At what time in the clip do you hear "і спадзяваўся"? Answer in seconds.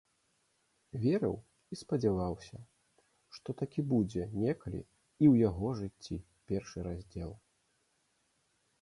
1.75-2.57